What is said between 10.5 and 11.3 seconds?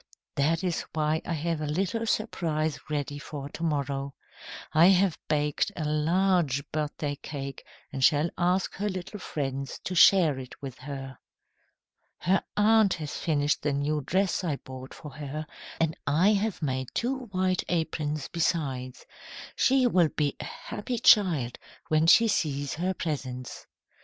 with her.